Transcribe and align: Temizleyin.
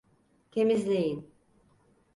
Temizleyin. 0.51 1.31